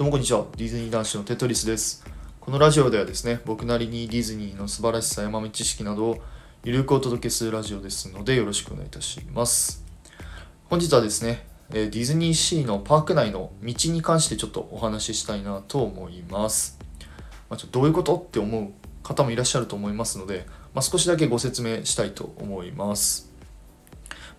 [0.00, 0.46] どうもこんにちは。
[0.56, 2.06] ディズニー男子のテトリスです。
[2.40, 6.22] このラジオではですね、僕なりにディズニーの素晴らしさや豆知識などを
[6.64, 9.84] ゆるくお届けするラジオですのでよろしくお願いいたします。
[10.70, 16.78] 本日はですね、ディズニーシーのパーク内の道に関してちょっとお話ししたいなと思います。
[17.50, 18.70] まあ、ちょどういうことって思う
[19.02, 23.30] 方もいらっしゃると思いますので、まあ、少しだけご説明したいと思います。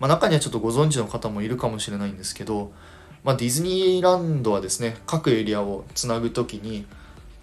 [0.00, 2.72] まあ、中にはちょっとご存知の方もいるかもしれないんですけど、
[3.24, 6.86] まあ、ディズニーランドはですね各エリアをつなぐときに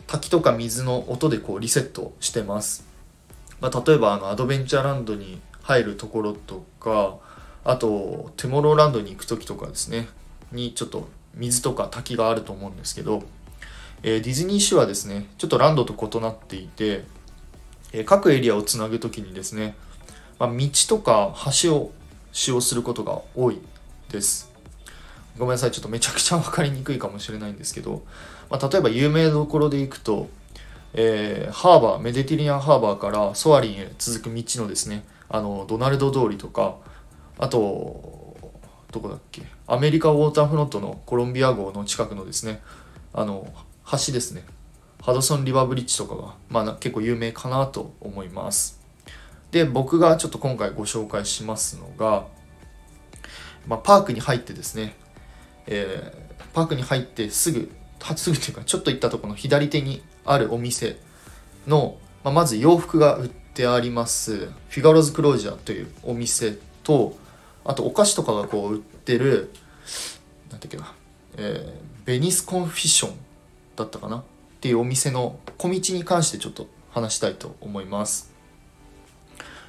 [0.07, 2.85] 滝とか水の音でこうリセットしてます、
[3.61, 7.17] まあ、例えばあのアドベンチャーランドに入るところとか
[7.63, 10.07] あとトゥモローランドに行く時とかですね
[10.51, 13.23] にちょっと水とか滝があると思うんですけど、
[14.01, 17.05] えーディズニーシーはですねちょっとランドと異なっていて、
[17.93, 19.75] えー各エリアをつなぐ時にですね、
[20.39, 21.91] まあ、道とか橋を
[22.31, 23.59] 使用することが多い
[24.09, 24.48] です。
[25.39, 28.03] ごめんなさいちょっとめちゃくちゃ分かりにくいかもしれないんですけど、
[28.49, 30.29] まあ、例えば有名どころで行くと、
[30.93, 36.75] えーハーバーメディテリアンハーバーからソアリンへ続く道のですねあのドナルド通りとか
[37.37, 38.37] あと
[38.91, 42.61] どこだっけアメリカウォーターフロントのコロンビア号の近くのですね
[43.13, 43.47] あの
[43.91, 44.43] 橋ですね。
[45.01, 48.79] ハドソンリバーブリッジとかが、まあ、結構有名かなと思います。
[49.51, 52.27] で僕がちょっと今回ご紹介しますのが、
[53.65, 54.95] まあ、パークに入ってですね
[55.67, 57.71] えーパークに入ってすぐ
[58.15, 60.97] すぐというかちょっと行ったところの左手にあるお店
[61.67, 64.47] の、まあ、まず洋服が売ってあります。
[64.47, 67.15] フィガロズクロージャーというお店と
[67.63, 69.51] あとお菓子とかがこう売ってる
[70.49, 70.93] なんだっけな、
[71.37, 73.15] えーベニスコンフィション
[73.75, 74.17] だったかな？
[74.17, 74.23] っ
[74.61, 78.33] ていうお店の小道に関してちょっと話したいと思います。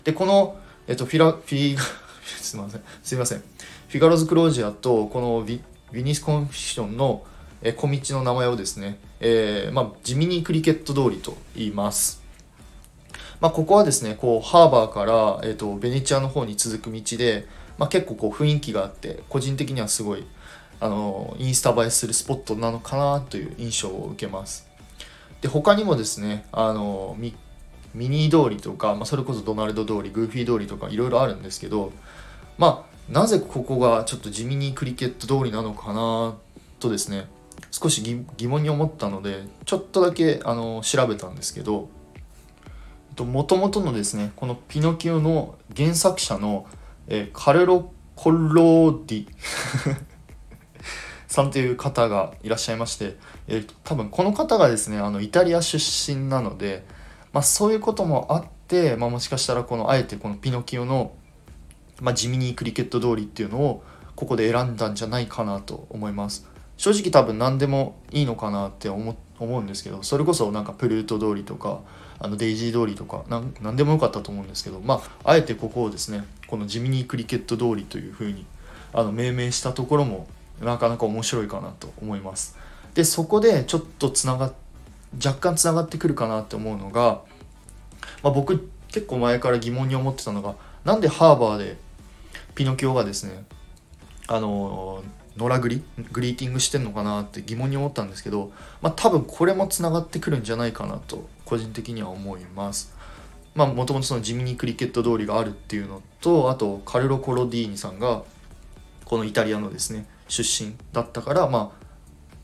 [0.05, 0.57] でこの、
[0.89, 1.77] えっとフィラフィ
[2.41, 3.39] すみませんすみません。
[3.41, 5.45] フィガロズクロージャーとこの
[5.93, 7.25] ビビニスコンフィションの
[7.63, 12.23] え小道の名前をですね、えーまあ、地味にクリケット通りと言います。
[13.41, 17.47] まあ、ここはですね、こうハーバーから、えー、とベネチアの方に続く道で、
[17.79, 20.25] まあ、結構こう雰囲気があって、個人的にはすごい
[20.81, 24.67] あのインスタ映えするスポットなのかなという印象を受けます。
[25.43, 27.35] で、他にもですね、あのミ
[27.95, 31.93] ミニ通りとか、まあ、それこそドナルド通り、グーフィー通りとかいろいろあるんですけど、
[32.57, 36.37] まあ、なぜここがちょっと地味にクリケット通りなのかな
[36.79, 37.27] とですね
[37.73, 38.03] 少し
[38.37, 41.89] 疑問に思ったのでちょっとだけあの調べたんですけど
[43.19, 46.67] もともとのですねこのピノキオの原作者の、
[47.07, 49.29] えカルロ・コローディ
[51.27, 53.17] さんという方がいらっしゃいまして、
[53.47, 55.79] え多分この方がですねあのイタリア出
[56.15, 56.85] 身なので、
[57.33, 61.13] まあ、そういうこともあって、まあ、もしかしたらこのあえてこのピノキオの
[62.01, 63.83] まあ、地味にクリケット通りっていうのを
[64.17, 66.47] ここで選んだんじゃないかなと思います。
[66.77, 71.81] 正直多分何でもいいのかなって思思うんですけどそれこそなんかプルート通りとか
[72.19, 78.45] あのデイジー通りとか何でもよかったと思うんですけどまああえてここをですねこの地味にクリケット通りというふうに
[78.93, 80.27] あの命名したところも
[80.61, 82.57] なかなか面白いかなと思います。
[82.95, 84.53] でそこでちょっとつなが
[85.25, 87.23] 若干つながってくるかなって思うのが、
[88.23, 91.77] まあ、僕結構前から疑問に思ってたのがなんでハーバーで
[92.55, 93.45] ピノキオがですね
[94.29, 95.03] あの
[95.37, 98.53] 野良グリグリーティングしてんのかなって疑問に思ったんですけど、
[98.83, 102.95] まあ、多分これもつながってくるんじゃないかなと個人的には思います。
[103.55, 108.23] まあもともとその地味にクリケット通りがあるっていうのとあとカルロ・コロディーニさんが
[109.05, 111.81] このイタリアのですね出身だったからまあ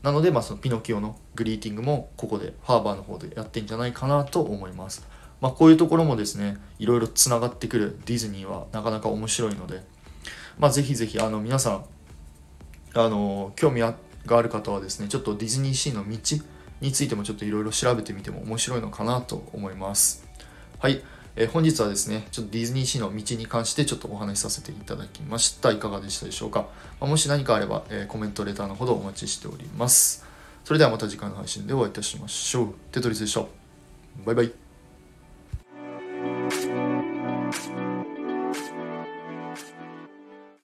[0.03, 5.07] なのでまあそのピノキオのグリーティングもここでハーバーの方でやってんじゃないかなと思います。
[5.39, 9.83] まあ、こういうところもですねいろいろつながってくるディズニーはなかなか面白いので、
[10.59, 11.85] まあ、ぜひぜひあの皆さん
[12.93, 13.95] あの興味が
[14.29, 16.17] ある方はですねちょっとディズニーシーの道
[16.81, 20.25] についてもちょっといろいろ調べてみても面白いのかなと思います。
[20.79, 21.01] はい、
[21.35, 25.71] えー本日はですねちょっとディズニーシーの道に関してちょっとお話しさせていただきました。
[25.71, 26.67] いかがでしたでしょうか、
[26.99, 30.25] まあもし何かあれば、えーコメントレターのほどお待ちしております。
[30.65, 32.73] それではまた次回の配信でお会いいたしましょう。
[32.91, 33.45] テトリスでした。
[34.25, 34.66] バイバイ。